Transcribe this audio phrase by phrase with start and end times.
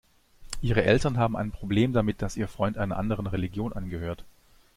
[0.63, 4.25] Ihre Eltern haben ein Problem damit, dass ihr Freund einer anderen Religion angehört.